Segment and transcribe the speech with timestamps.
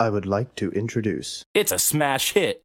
[0.00, 1.44] I would like to introduce.
[1.54, 2.64] It's a smash hit.